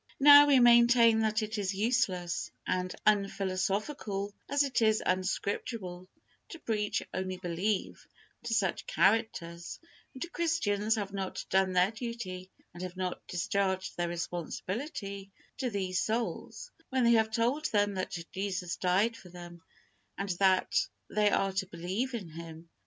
[0.19, 6.09] Now, we maintain that it is useless, and as unphilosophical as it is unscriptural,
[6.49, 8.07] to preach "only believe"
[8.45, 9.79] to such characters;
[10.15, 15.99] and Christians have not done their duty, and have not discharged their responsibility to these
[16.01, 19.61] souls, when they have told them that Jesus died for them,
[20.17, 20.73] and that
[21.11, 22.71] they are to believe in Him!